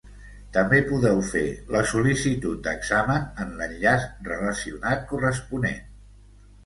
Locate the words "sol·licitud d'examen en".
1.91-3.53